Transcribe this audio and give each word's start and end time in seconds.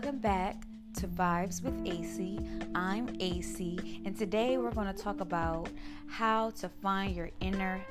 Welcome 0.00 0.20
back 0.20 0.62
to 1.00 1.08
Vibes 1.08 1.60
with 1.60 1.74
AC. 1.84 2.38
I'm 2.72 3.16
AC, 3.18 4.00
and 4.04 4.16
today 4.16 4.56
we're 4.56 4.70
going 4.70 4.86
to 4.86 4.92
talk 4.92 5.20
about 5.20 5.70
how 6.06 6.50
to 6.50 6.68
find 6.68 7.16
your 7.16 7.30
inner 7.40 7.84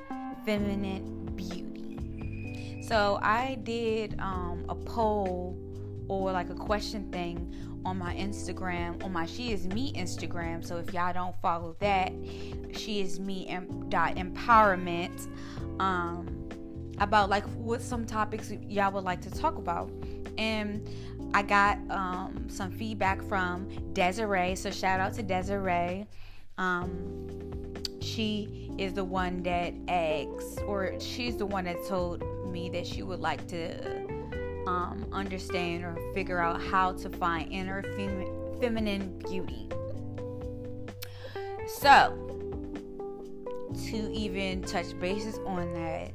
feminine 0.46 1.26
beauty. 1.36 2.80
So, 2.80 3.18
I 3.20 3.58
did 3.62 4.18
um, 4.20 4.64
a 4.70 4.74
poll 4.74 5.58
or 6.08 6.32
like 6.32 6.48
a 6.48 6.54
question 6.54 7.12
thing 7.12 7.54
on 7.84 7.98
my 7.98 8.14
Instagram, 8.14 9.04
on 9.04 9.12
my 9.12 9.26
She 9.26 9.52
Is 9.52 9.66
Me 9.66 9.92
Instagram. 9.92 10.64
So, 10.64 10.78
if 10.78 10.94
y'all 10.94 11.12
don't 11.12 11.36
follow 11.42 11.76
that, 11.80 12.10
She 12.72 13.02
Is 13.02 13.20
Me 13.20 13.54
dot 13.90 14.16
empowerment. 14.16 15.28
Um, 15.78 16.38
about 17.00 17.30
like 17.30 17.44
what 17.50 17.80
some 17.80 18.04
topics 18.04 18.50
y'all 18.66 18.90
would 18.90 19.04
like 19.04 19.20
to 19.20 19.30
talk 19.30 19.56
about 19.56 19.88
and 20.38 20.88
I 21.34 21.42
got 21.42 21.78
um, 21.90 22.46
some 22.48 22.70
feedback 22.70 23.22
from 23.22 23.68
Desiree. 23.92 24.54
So 24.56 24.70
shout 24.70 25.00
out 25.00 25.14
to 25.14 25.22
Desiree. 25.22 26.06
Um, 26.56 27.74
she 28.00 28.70
is 28.78 28.94
the 28.94 29.04
one 29.04 29.42
that 29.42 29.74
asks, 29.88 30.58
or 30.66 30.98
she's 31.00 31.36
the 31.36 31.46
one 31.46 31.64
that 31.64 31.76
told 31.86 32.22
me 32.50 32.68
that 32.70 32.86
she 32.86 33.02
would 33.02 33.20
like 33.20 33.46
to 33.48 34.06
um, 34.66 35.06
understand 35.12 35.84
or 35.84 35.96
figure 36.14 36.40
out 36.40 36.60
how 36.60 36.92
to 36.92 37.10
find 37.10 37.52
inner 37.52 37.82
fem- 37.82 38.58
feminine 38.60 39.18
beauty. 39.28 39.68
So, 41.66 42.24
to 43.90 44.12
even 44.12 44.62
touch 44.62 44.98
bases 44.98 45.38
on 45.46 45.72
that, 45.74 46.14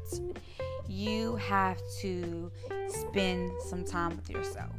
you 0.87 1.35
have 1.37 1.79
to 1.99 2.51
spend 2.87 3.51
some 3.69 3.85
time 3.85 4.15
with 4.15 4.29
yourself 4.29 4.73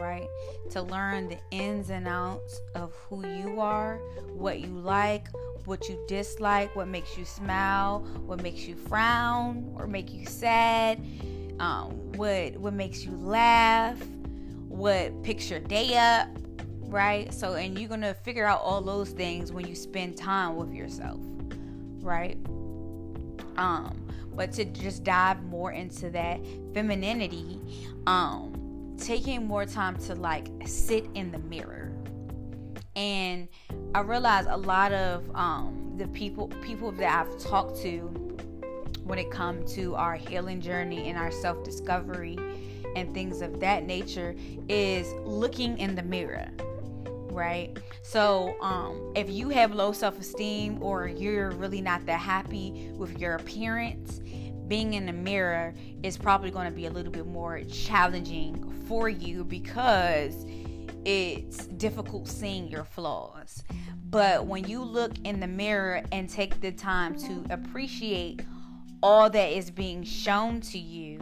right? 0.00 0.28
To 0.70 0.82
learn 0.82 1.28
the 1.28 1.38
ins 1.50 1.90
and 1.90 2.06
outs 2.08 2.60
of 2.74 2.94
who 3.08 3.26
you 3.26 3.60
are, 3.60 3.96
what 4.34 4.60
you 4.60 4.68
like, 4.68 5.28
what 5.66 5.88
you 5.88 6.02
dislike, 6.06 6.74
what 6.76 6.88
makes 6.88 7.16
you 7.18 7.24
smile, 7.24 8.00
what 8.26 8.42
makes 8.42 8.62
you 8.62 8.76
frown 8.76 9.74
or 9.76 9.86
make 9.86 10.12
you 10.12 10.24
sad, 10.26 11.04
um, 11.58 11.90
what 12.12 12.56
what 12.56 12.72
makes 12.72 13.04
you 13.04 13.12
laugh, 13.12 13.98
what 14.68 15.22
picks 15.22 15.50
your 15.50 15.60
day 15.60 15.96
up, 15.96 16.28
right? 16.82 17.32
So, 17.32 17.54
and 17.54 17.78
you're 17.78 17.88
gonna 17.88 18.14
figure 18.14 18.46
out 18.46 18.60
all 18.60 18.80
those 18.80 19.10
things 19.10 19.52
when 19.52 19.66
you 19.66 19.74
spend 19.74 20.16
time 20.16 20.56
with 20.56 20.72
yourself, 20.72 21.20
right? 22.00 22.38
Um, 23.56 24.06
but 24.34 24.52
to 24.52 24.66
just 24.66 25.02
dive 25.02 25.42
more 25.44 25.72
into 25.72 26.10
that 26.10 26.40
femininity, 26.74 27.58
um, 28.06 28.55
taking 28.98 29.46
more 29.46 29.66
time 29.66 29.96
to 29.96 30.14
like 30.14 30.48
sit 30.66 31.06
in 31.14 31.30
the 31.32 31.38
mirror. 31.38 31.92
And 32.94 33.48
i 33.94 34.00
realize 34.00 34.46
a 34.48 34.56
lot 34.56 34.92
of 34.92 35.30
um, 35.34 35.94
the 35.96 36.06
people 36.08 36.48
people 36.62 36.92
that 36.92 37.26
i've 37.26 37.38
talked 37.38 37.80
to 37.80 38.00
when 39.04 39.18
it 39.18 39.30
comes 39.30 39.72
to 39.74 39.94
our 39.94 40.16
healing 40.16 40.60
journey 40.60 41.08
and 41.08 41.16
our 41.16 41.30
self-discovery 41.30 42.38
and 42.96 43.14
things 43.14 43.40
of 43.40 43.60
that 43.60 43.84
nature 43.84 44.34
is 44.68 45.12
looking 45.24 45.78
in 45.78 45.94
the 45.94 46.02
mirror 46.02 46.48
right? 47.36 47.76
So 48.00 48.56
um, 48.62 49.12
if 49.14 49.28
you 49.28 49.50
have 49.50 49.74
low 49.74 49.92
self-esteem 49.92 50.82
or 50.82 51.06
you're 51.06 51.50
really 51.50 51.82
not 51.82 52.06
that 52.06 52.18
happy 52.18 52.90
with 52.96 53.20
your 53.20 53.34
appearance 53.34 54.20
being 54.68 54.94
in 54.94 55.06
the 55.06 55.12
mirror 55.12 55.74
is 56.02 56.16
probably 56.16 56.50
going 56.50 56.66
to 56.66 56.74
be 56.74 56.86
a 56.86 56.90
little 56.90 57.12
bit 57.12 57.26
more 57.26 57.60
challenging 57.64 58.72
for 58.88 59.08
you 59.08 59.44
because 59.44 60.44
it's 61.04 61.66
difficult 61.66 62.26
seeing 62.26 62.68
your 62.68 62.84
flaws. 62.84 63.62
But 64.10 64.46
when 64.46 64.64
you 64.64 64.82
look 64.82 65.12
in 65.24 65.40
the 65.40 65.46
mirror 65.46 66.02
and 66.12 66.28
take 66.28 66.60
the 66.60 66.72
time 66.72 67.16
to 67.20 67.44
appreciate 67.50 68.42
all 69.02 69.30
that 69.30 69.52
is 69.52 69.70
being 69.70 70.02
shown 70.02 70.60
to 70.62 70.78
you 70.78 71.20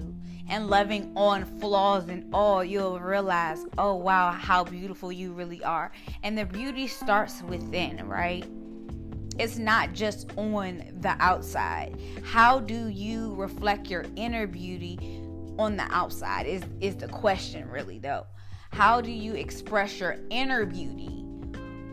and 0.49 0.69
loving 0.69 1.13
on 1.17 1.45
flaws 1.61 2.09
and 2.09 2.33
all, 2.35 2.63
you'll 2.63 3.01
realize, 3.01 3.65
oh 3.79 3.95
wow, 3.95 4.31
how 4.31 4.65
beautiful 4.65 5.11
you 5.11 5.33
really 5.33 5.63
are. 5.65 5.93
And 6.23 6.37
the 6.37 6.45
beauty 6.45 6.87
starts 6.87 7.43
within, 7.43 8.07
right? 8.07 8.47
It's 9.39 9.59
not 9.59 9.93
just 9.93 10.31
on 10.37 10.84
the 11.00 11.17
outside. 11.19 12.00
How 12.22 12.61
do 12.61 12.89
you 12.89 13.34
reflect 13.34 13.91
your 13.91 14.05
inner 14.17 14.47
beauty 14.47 15.22
on 15.59 15.77
the 15.77 15.87
outside? 15.91 16.47
Is 16.47 16.62
is 16.81 16.97
the 16.97 17.09
question 17.09 17.69
really 17.69 17.99
though. 17.99 18.27
How 18.71 19.00
do 19.00 19.11
you 19.11 19.34
express 19.34 19.99
your 19.99 20.17
inner 20.31 20.67
beauty 20.67 21.25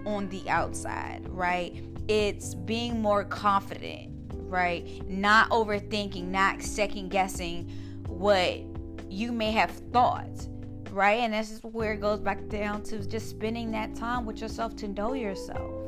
on 0.06 0.30
the 0.30 0.48
outside, 0.50 1.28
right? 1.30 1.84
It's 2.08 2.56
being 2.56 3.02
more 3.02 3.24
confident, 3.24 4.12
right? 4.34 5.08
Not 5.08 5.50
overthinking, 5.50 6.26
not 6.28 6.62
second 6.62 7.10
guessing 7.10 7.70
what 8.08 8.62
you 9.10 9.32
may 9.32 9.52
have 9.52 9.72
thought, 9.92 10.48
right? 10.92 11.20
And 11.20 11.34
this 11.34 11.52
is 11.52 11.64
where 11.64 11.94
it 11.94 12.02
goes 12.02 12.20
back 12.20 12.48
down 12.50 12.84
to 12.84 13.08
just 13.08 13.30
spending 13.30 13.72
that 13.72 13.96
time 13.96 14.26
with 14.26 14.42
yourself 14.42 14.76
to 14.78 14.88
know 14.88 15.14
yourself 15.14 15.81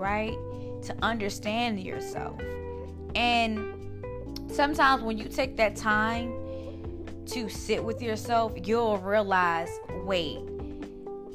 right? 0.00 0.36
To 0.82 0.96
understand 1.02 1.78
yourself. 1.80 2.40
And 3.14 4.02
sometimes 4.50 5.02
when 5.02 5.18
you 5.18 5.26
take 5.26 5.56
that 5.58 5.76
time 5.76 6.32
to 7.26 7.48
sit 7.48 7.84
with 7.84 8.02
yourself, 8.02 8.54
you'll 8.64 8.98
realize, 8.98 9.68
wait, 10.04 10.38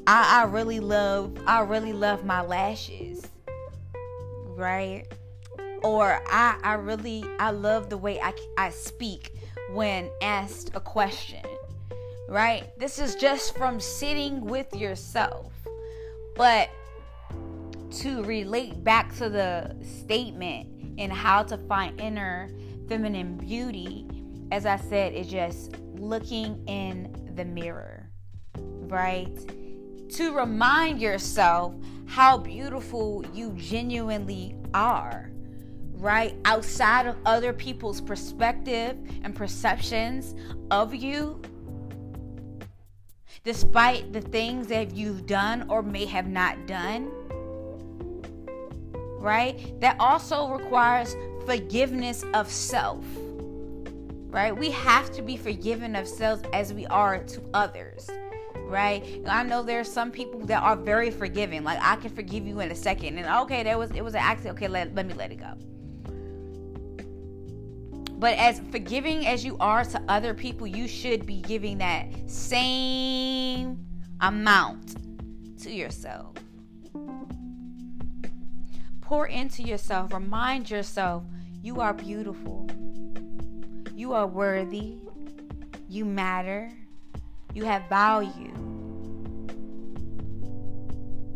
I, 0.08 0.42
I 0.42 0.44
really 0.44 0.80
love 0.80 1.36
I 1.46 1.60
really 1.60 1.92
love 1.92 2.24
my 2.24 2.42
lashes. 2.42 3.26
Right? 4.56 5.04
Or 5.82 6.22
I, 6.26 6.58
I 6.62 6.74
really 6.74 7.24
I 7.38 7.50
love 7.50 7.88
the 7.88 7.98
way 7.98 8.20
I, 8.20 8.32
I 8.58 8.70
speak 8.70 9.32
when 9.70 10.10
asked 10.22 10.72
a 10.74 10.80
question. 10.80 11.44
Right? 12.28 12.64
This 12.78 12.98
is 12.98 13.14
just 13.14 13.56
from 13.56 13.78
sitting 13.78 14.40
with 14.40 14.74
yourself. 14.74 15.52
But 16.36 16.68
to 17.90 18.22
relate 18.24 18.82
back 18.82 19.14
to 19.16 19.28
the 19.28 19.76
statement 19.82 20.68
and 20.98 21.12
how 21.12 21.42
to 21.44 21.56
find 21.56 22.00
inner 22.00 22.50
feminine 22.88 23.36
beauty, 23.36 24.06
as 24.52 24.66
I 24.66 24.76
said, 24.76 25.12
is 25.14 25.28
just 25.28 25.76
looking 25.94 26.62
in 26.66 27.32
the 27.34 27.44
mirror, 27.44 28.10
right? 28.82 29.36
To 30.10 30.34
remind 30.34 31.00
yourself 31.00 31.74
how 32.06 32.38
beautiful 32.38 33.24
you 33.34 33.50
genuinely 33.56 34.56
are, 34.72 35.30
right? 35.94 36.36
Outside 36.44 37.06
of 37.06 37.16
other 37.26 37.52
people's 37.52 38.00
perspective 38.00 38.96
and 39.22 39.34
perceptions 39.34 40.34
of 40.70 40.94
you, 40.94 41.42
despite 43.44 44.12
the 44.12 44.20
things 44.20 44.68
that 44.68 44.94
you've 44.94 45.26
done 45.26 45.66
or 45.68 45.82
may 45.82 46.04
have 46.04 46.26
not 46.26 46.66
done 46.66 47.10
right? 49.18 49.78
That 49.80 49.96
also 49.98 50.48
requires 50.48 51.16
forgiveness 51.46 52.24
of 52.34 52.50
self, 52.50 53.04
right? 54.28 54.56
We 54.56 54.70
have 54.70 55.12
to 55.12 55.22
be 55.22 55.36
forgiven 55.36 55.96
of 55.96 56.06
self 56.06 56.42
as 56.52 56.72
we 56.72 56.86
are 56.86 57.18
to 57.18 57.42
others, 57.54 58.10
right? 58.66 59.04
I 59.26 59.42
know 59.42 59.62
there 59.62 59.80
are 59.80 59.84
some 59.84 60.10
people 60.10 60.40
that 60.46 60.62
are 60.62 60.76
very 60.76 61.10
forgiving. 61.10 61.64
Like 61.64 61.78
I 61.80 61.96
can 61.96 62.10
forgive 62.10 62.46
you 62.46 62.60
in 62.60 62.70
a 62.70 62.76
second, 62.76 63.18
and 63.18 63.26
okay, 63.42 63.62
there 63.62 63.78
was 63.78 63.90
it 63.92 64.02
was 64.02 64.14
an 64.14 64.22
accident. 64.22 64.56
Okay, 64.56 64.68
let, 64.68 64.94
let 64.94 65.06
me 65.06 65.14
let 65.14 65.32
it 65.32 65.36
go. 65.36 65.52
But 68.18 68.38
as 68.38 68.60
forgiving 68.70 69.26
as 69.26 69.44
you 69.44 69.58
are 69.60 69.84
to 69.84 70.02
other 70.08 70.32
people, 70.32 70.66
you 70.66 70.88
should 70.88 71.26
be 71.26 71.42
giving 71.42 71.78
that 71.78 72.06
same 72.26 73.78
amount 74.20 74.96
to 75.62 75.70
yourself. 75.70 76.34
Pour 79.06 79.28
into 79.28 79.62
yourself. 79.62 80.12
Remind 80.12 80.68
yourself 80.68 81.22
you 81.62 81.80
are 81.80 81.94
beautiful. 81.94 82.68
You 83.94 84.14
are 84.14 84.26
worthy. 84.26 84.96
You 85.88 86.04
matter. 86.04 86.72
You 87.54 87.64
have 87.64 87.88
value. 87.88 88.52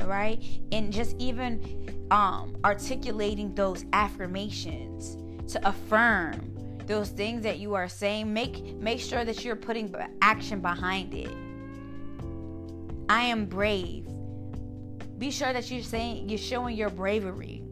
Right? 0.05 0.43
And 0.73 0.93
just 0.93 1.15
even 1.21 2.09
um, 2.11 2.57
articulating 2.65 3.55
those 3.55 3.85
affirmations 3.93 5.17
to 5.53 5.69
affirm 5.69 6.53
those 6.87 7.11
things 7.11 7.45
that 7.45 7.61
you 7.61 7.75
are 7.75 7.89
saying 7.89 8.33
make 8.33 8.75
make 8.79 8.99
sure 8.99 9.25
that 9.25 9.45
you're 9.45 9.55
putting 9.55 9.95
action 10.23 10.61
behind 10.61 11.15
it 11.15 11.31
i 13.09 13.23
am 13.23 13.47
brave 13.47 14.09
be 15.21 15.31
sure 15.31 15.53
that 15.53 15.71
you're 15.71 15.83
saying 15.83 16.31
you're 16.31 16.39
showing 16.39 16.75
your 16.75 16.89
bravery. 16.89 17.63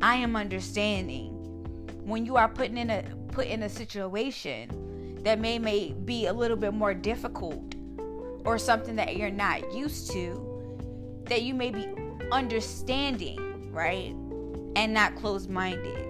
I 0.00 0.14
am 0.14 0.36
understanding 0.36 1.32
when 2.04 2.24
you 2.24 2.36
are 2.36 2.48
putting 2.48 2.78
in 2.78 2.88
a 2.88 3.02
put 3.32 3.48
in 3.48 3.64
a 3.64 3.68
situation 3.68 5.18
that 5.24 5.40
may, 5.40 5.58
may 5.58 5.92
be 6.04 6.26
a 6.26 6.32
little 6.32 6.56
bit 6.56 6.72
more 6.72 6.94
difficult 6.94 7.74
or 8.44 8.58
something 8.58 8.94
that 8.94 9.16
you're 9.16 9.28
not 9.28 9.74
used 9.74 10.12
to, 10.12 11.24
that 11.24 11.42
you 11.42 11.52
may 11.52 11.72
be 11.72 11.88
understanding, 12.30 13.72
right? 13.72 14.14
And 14.76 14.94
not 14.94 15.16
closed 15.16 15.50
minded. 15.50 16.05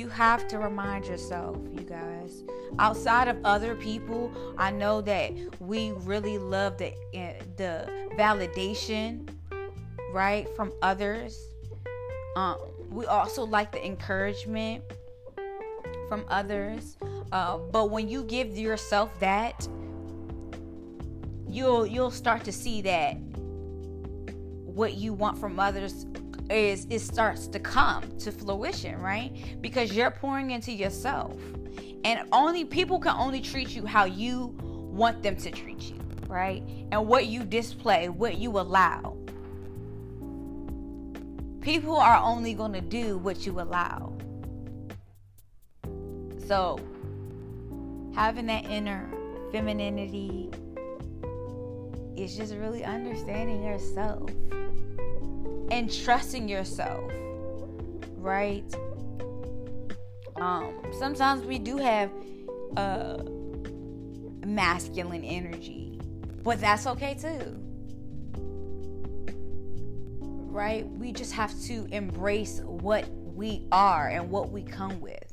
You 0.00 0.08
have 0.08 0.48
to 0.48 0.58
remind 0.58 1.04
yourself, 1.04 1.58
you 1.70 1.82
guys. 1.82 2.42
Outside 2.78 3.28
of 3.28 3.36
other 3.44 3.74
people, 3.74 4.32
I 4.56 4.70
know 4.70 5.02
that 5.02 5.30
we 5.60 5.92
really 5.92 6.38
love 6.38 6.78
the 6.78 6.94
eh, 7.12 7.34
the 7.58 7.86
validation, 8.16 9.28
right, 10.10 10.48
from 10.56 10.72
others. 10.80 11.38
Um, 12.34 12.56
we 12.88 13.04
also 13.04 13.44
like 13.44 13.72
the 13.72 13.84
encouragement 13.84 14.82
from 16.08 16.24
others. 16.28 16.96
Uh, 17.30 17.58
but 17.58 17.90
when 17.90 18.08
you 18.08 18.24
give 18.24 18.56
yourself 18.56 19.10
that, 19.20 19.68
you'll 21.46 21.86
you'll 21.86 22.10
start 22.10 22.42
to 22.44 22.52
see 22.52 22.80
that 22.80 23.18
what 24.64 24.94
you 24.94 25.12
want 25.12 25.36
from 25.36 25.60
others 25.60 26.06
is 26.50 26.86
it 26.90 27.00
starts 27.00 27.46
to 27.48 27.60
come 27.60 28.02
to 28.18 28.32
fruition, 28.32 29.00
right? 29.00 29.32
Because 29.60 29.92
you're 29.92 30.10
pouring 30.10 30.50
into 30.50 30.72
yourself. 30.72 31.36
And 32.04 32.28
only 32.32 32.64
people 32.64 32.98
can 32.98 33.14
only 33.16 33.40
treat 33.40 33.70
you 33.70 33.86
how 33.86 34.04
you 34.04 34.54
want 34.60 35.22
them 35.22 35.36
to 35.36 35.50
treat 35.50 35.82
you, 35.82 35.98
right? 36.26 36.62
And 36.90 37.06
what 37.06 37.26
you 37.26 37.44
display, 37.44 38.08
what 38.08 38.38
you 38.38 38.58
allow. 38.58 39.16
People 41.60 41.96
are 41.96 42.16
only 42.16 42.54
going 42.54 42.72
to 42.72 42.80
do 42.80 43.18
what 43.18 43.46
you 43.46 43.60
allow. 43.60 44.16
So, 46.46 46.80
having 48.14 48.46
that 48.46 48.64
inner 48.64 49.08
femininity 49.52 50.50
is 52.22 52.36
just 52.36 52.54
really 52.54 52.84
understanding 52.84 53.64
yourself 53.64 54.30
and 55.70 55.90
trusting 56.04 56.48
yourself, 56.48 57.10
right? 58.16 58.64
Um, 60.36 60.74
sometimes 60.98 61.44
we 61.44 61.58
do 61.58 61.78
have 61.78 62.10
uh, 62.76 63.22
masculine 64.44 65.24
energy, 65.24 65.98
but 66.42 66.60
that's 66.60 66.86
okay 66.86 67.14
too. 67.14 67.56
Right? 70.52 70.86
We 70.88 71.12
just 71.12 71.32
have 71.32 71.58
to 71.62 71.86
embrace 71.90 72.60
what 72.64 73.08
we 73.08 73.66
are 73.72 74.08
and 74.08 74.30
what 74.30 74.50
we 74.50 74.62
come 74.62 75.00
with. 75.00 75.32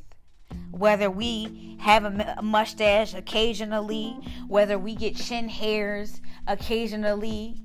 Whether 0.71 1.09
we 1.09 1.75
have 1.79 2.05
a 2.05 2.41
mustache 2.41 3.13
occasionally, 3.13 4.15
whether 4.47 4.77
we 4.77 4.95
get 4.95 5.15
chin 5.15 5.49
hairs 5.49 6.21
occasionally, 6.47 7.61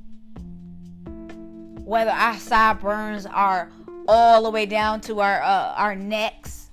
whether 1.84 2.10
our 2.10 2.36
sideburns 2.36 3.26
are 3.26 3.70
all 4.08 4.42
the 4.42 4.50
way 4.50 4.66
down 4.66 5.00
to 5.02 5.20
our 5.20 5.42
uh, 5.42 5.74
our 5.76 5.94
necks. 5.94 6.70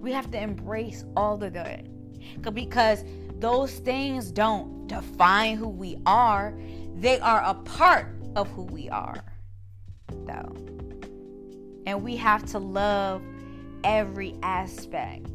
We 0.00 0.12
have 0.12 0.30
to 0.30 0.40
embrace 0.40 1.04
all 1.16 1.42
of 1.42 1.52
that 1.52 1.86
because 2.54 3.04
those 3.38 3.72
things 3.78 4.30
don't 4.30 4.86
define 4.86 5.56
who 5.56 5.68
we 5.68 5.98
are. 6.06 6.54
They 6.96 7.18
are 7.20 7.42
a 7.44 7.54
part 7.54 8.06
of 8.36 8.48
who 8.50 8.62
we 8.64 8.88
are, 8.90 9.22
though. 10.26 10.54
And 11.86 12.02
we 12.02 12.16
have 12.16 12.44
to 12.46 12.58
love 12.58 13.22
every 13.84 14.34
aspect, 14.42 15.30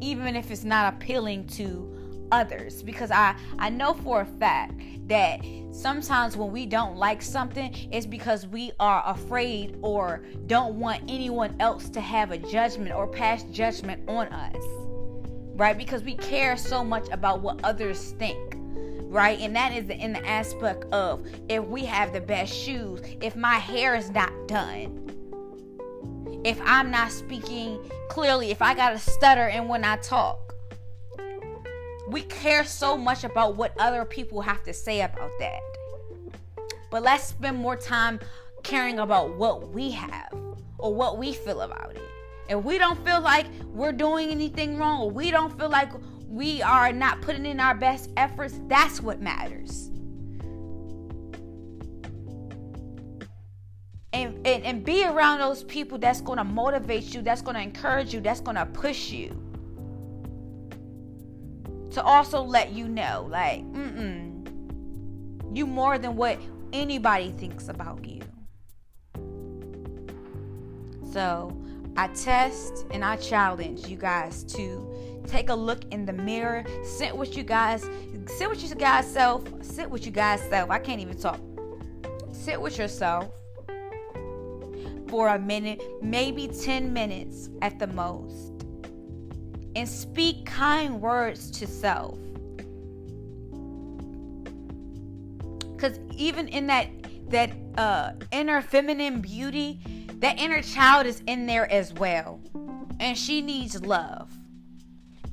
even 0.00 0.36
if 0.36 0.50
it's 0.50 0.64
not 0.64 0.94
appealing 0.94 1.46
to 1.48 1.95
others 2.32 2.82
because 2.82 3.10
I 3.10 3.36
I 3.58 3.70
know 3.70 3.94
for 3.94 4.22
a 4.22 4.26
fact 4.26 4.74
that 5.08 5.40
sometimes 5.70 6.36
when 6.36 6.50
we 6.50 6.66
don't 6.66 6.96
like 6.96 7.22
something 7.22 7.74
it's 7.92 8.06
because 8.06 8.46
we 8.46 8.72
are 8.80 9.02
afraid 9.06 9.78
or 9.82 10.24
don't 10.46 10.78
want 10.78 11.02
anyone 11.08 11.54
else 11.60 11.88
to 11.90 12.00
have 12.00 12.30
a 12.30 12.38
judgment 12.38 12.94
or 12.94 13.06
pass 13.06 13.44
judgment 13.44 14.08
on 14.08 14.28
us. 14.28 14.62
Right? 15.54 15.76
Because 15.76 16.02
we 16.02 16.14
care 16.16 16.56
so 16.56 16.84
much 16.84 17.08
about 17.12 17.40
what 17.40 17.64
others 17.64 18.12
think. 18.12 18.56
Right? 19.08 19.38
And 19.40 19.56
that 19.56 19.72
is 19.72 19.86
the, 19.86 19.96
in 19.96 20.12
the 20.12 20.26
aspect 20.26 20.84
of 20.92 21.26
if 21.48 21.64
we 21.64 21.84
have 21.86 22.12
the 22.12 22.20
best 22.20 22.52
shoes, 22.52 23.00
if 23.22 23.36
my 23.36 23.54
hair 23.54 23.94
is 23.94 24.10
not 24.10 24.32
done, 24.48 25.06
if 26.44 26.60
I'm 26.64 26.90
not 26.90 27.10
speaking 27.10 27.78
clearly, 28.08 28.50
if 28.50 28.60
I 28.60 28.74
got 28.74 28.90
to 28.90 28.98
stutter 28.98 29.48
and 29.48 29.68
when 29.68 29.84
I 29.84 29.96
talk, 29.96 30.45
we 32.08 32.22
care 32.22 32.64
so 32.64 32.96
much 32.96 33.24
about 33.24 33.56
what 33.56 33.72
other 33.78 34.04
people 34.04 34.40
have 34.40 34.62
to 34.64 34.72
say 34.72 35.02
about 35.02 35.30
that. 35.40 35.60
But 36.90 37.02
let's 37.02 37.24
spend 37.24 37.56
more 37.56 37.76
time 37.76 38.20
caring 38.62 39.00
about 39.00 39.36
what 39.36 39.70
we 39.70 39.90
have 39.90 40.32
or 40.78 40.94
what 40.94 41.18
we 41.18 41.32
feel 41.32 41.62
about 41.62 41.96
it. 41.96 42.02
If 42.48 42.62
we 42.62 42.78
don't 42.78 43.04
feel 43.04 43.20
like 43.20 43.46
we're 43.66 43.92
doing 43.92 44.30
anything 44.30 44.78
wrong 44.78 45.00
or 45.02 45.10
we 45.10 45.32
don't 45.32 45.56
feel 45.58 45.68
like 45.68 45.90
we 46.28 46.62
are 46.62 46.92
not 46.92 47.20
putting 47.22 47.44
in 47.44 47.58
our 47.58 47.74
best 47.74 48.10
efforts, 48.16 48.60
that's 48.68 49.00
what 49.00 49.20
matters. 49.20 49.90
And, 54.12 54.46
and, 54.46 54.64
and 54.64 54.84
be 54.84 55.04
around 55.04 55.40
those 55.40 55.64
people 55.64 55.98
that's 55.98 56.20
going 56.20 56.38
to 56.38 56.44
motivate 56.44 57.12
you, 57.12 57.20
that's 57.20 57.42
going 57.42 57.56
to 57.56 57.62
encourage 57.62 58.14
you, 58.14 58.20
that's 58.20 58.40
going 58.40 58.56
to 58.56 58.64
push 58.66 59.10
you 59.10 59.45
to 61.96 62.04
also 62.04 62.42
let 62.42 62.72
you 62.72 62.88
know, 62.88 63.26
like, 63.30 63.64
mm-mm, 63.72 64.46
you 65.56 65.66
more 65.66 65.96
than 65.96 66.14
what 66.14 66.38
anybody 66.74 67.30
thinks 67.38 67.68
about 67.70 68.04
you. 68.04 68.20
So 71.10 71.56
I 71.96 72.08
test 72.08 72.84
and 72.90 73.02
I 73.02 73.16
challenge 73.16 73.88
you 73.88 73.96
guys 73.96 74.44
to 74.44 75.22
take 75.26 75.48
a 75.48 75.54
look 75.54 75.86
in 75.90 76.04
the 76.04 76.12
mirror, 76.12 76.66
sit 76.84 77.16
with 77.16 77.34
you 77.34 77.44
guys, 77.44 77.88
sit 78.26 78.50
with 78.50 78.62
you 78.62 78.74
guys 78.74 79.10
self, 79.10 79.44
sit 79.62 79.88
with 79.88 80.04
you 80.04 80.12
guys 80.12 80.42
self. 80.50 80.68
I 80.70 80.78
can't 80.78 81.00
even 81.00 81.16
talk. 81.16 81.40
Sit 82.30 82.60
with 82.60 82.76
yourself 82.76 83.30
for 85.08 85.28
a 85.28 85.38
minute, 85.38 85.80
maybe 86.02 86.46
10 86.46 86.92
minutes 86.92 87.48
at 87.62 87.78
the 87.78 87.86
most 87.86 88.55
and 89.76 89.86
speak 89.86 90.46
kind 90.46 91.00
words 91.02 91.50
to 91.50 91.66
self. 91.66 92.18
Cuz 95.76 96.00
even 96.16 96.48
in 96.48 96.66
that 96.68 96.88
that 97.28 97.50
uh 97.76 98.12
inner 98.32 98.62
feminine 98.62 99.20
beauty, 99.20 99.78
that 100.20 100.40
inner 100.40 100.62
child 100.62 101.06
is 101.06 101.22
in 101.26 101.44
there 101.44 101.70
as 101.70 101.92
well. 101.92 102.40
And 102.98 103.16
she 103.18 103.42
needs 103.42 103.84
love. 103.84 104.30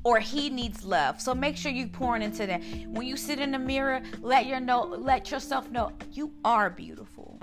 Or 0.04 0.20
he 0.20 0.50
needs 0.50 0.84
love. 0.84 1.22
So 1.22 1.34
make 1.34 1.56
sure 1.56 1.72
you 1.72 1.88
pouring 1.88 2.22
into 2.22 2.46
that. 2.46 2.62
When 2.88 3.08
you 3.08 3.16
sit 3.16 3.40
in 3.40 3.52
the 3.52 3.60
mirror, 3.60 4.02
let 4.20 4.46
your 4.46 4.60
know 4.60 4.82
let 4.84 5.32
yourself 5.32 5.72
know 5.72 5.94
you 6.12 6.34
are 6.44 6.70
beautiful. 6.70 7.40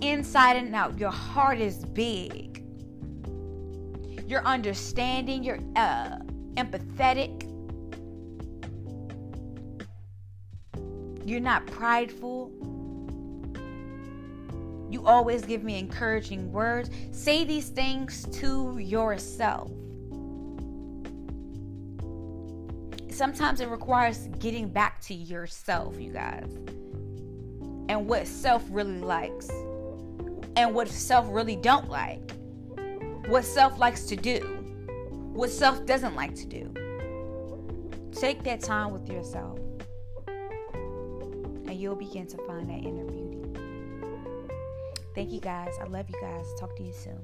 Inside 0.00 0.56
and 0.56 0.74
out, 0.74 0.98
your 1.00 1.10
heart 1.10 1.58
is 1.58 1.84
big 1.84 2.49
you're 4.30 4.46
understanding, 4.46 5.42
you're 5.42 5.58
uh, 5.74 6.16
empathetic, 6.54 7.48
you're 11.26 11.40
not 11.40 11.66
prideful. 11.66 12.52
You 14.88 15.04
always 15.04 15.42
give 15.42 15.64
me 15.64 15.78
encouraging 15.78 16.52
words. 16.52 16.90
Say 17.10 17.44
these 17.44 17.68
things 17.70 18.24
to 18.38 18.78
yourself. 18.78 19.70
Sometimes 23.10 23.60
it 23.60 23.68
requires 23.68 24.28
getting 24.38 24.68
back 24.68 25.00
to 25.02 25.14
yourself, 25.14 26.00
you 26.00 26.12
guys, 26.12 26.52
and 27.88 28.06
what 28.06 28.26
self 28.26 28.64
really 28.70 29.00
likes, 29.00 29.48
and 30.56 30.72
what 30.72 30.88
self 30.88 31.26
really 31.28 31.56
don't 31.56 31.88
like 31.88 32.32
what 33.30 33.44
self 33.44 33.78
likes 33.78 34.02
to 34.06 34.16
do, 34.16 34.40
what 35.32 35.50
self 35.50 35.86
doesn't 35.86 36.16
like 36.16 36.34
to 36.34 36.46
do. 36.46 36.74
Take 38.10 38.42
that 38.42 38.60
time 38.60 38.92
with 38.92 39.08
yourself, 39.08 39.56
and 40.26 41.72
you'll 41.72 41.94
begin 41.94 42.26
to 42.26 42.36
find 42.38 42.68
that 42.68 42.84
inner 42.84 43.04
beauty. 43.04 43.38
Thank 45.14 45.30
you 45.30 45.40
guys. 45.40 45.74
I 45.80 45.84
love 45.84 46.06
you 46.10 46.20
guys. 46.20 46.44
Talk 46.58 46.74
to 46.76 46.82
you 46.82 46.92
soon. 46.92 47.20